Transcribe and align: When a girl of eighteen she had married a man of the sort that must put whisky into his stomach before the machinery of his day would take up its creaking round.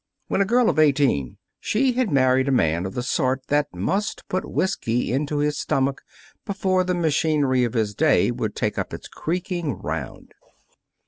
When 0.29 0.41
a 0.41 0.45
girl 0.45 0.67
of 0.67 0.79
eighteen 0.79 1.37
she 1.59 1.91
had 1.91 2.11
married 2.11 2.47
a 2.47 2.51
man 2.51 2.87
of 2.87 2.95
the 2.95 3.03
sort 3.03 3.43
that 3.49 3.67
must 3.71 4.27
put 4.27 4.49
whisky 4.49 5.13
into 5.13 5.37
his 5.37 5.59
stomach 5.59 6.01
before 6.43 6.83
the 6.83 6.95
machinery 6.95 7.63
of 7.65 7.75
his 7.75 7.93
day 7.93 8.31
would 8.31 8.55
take 8.55 8.79
up 8.79 8.95
its 8.95 9.07
creaking 9.07 9.73
round. 9.73 10.33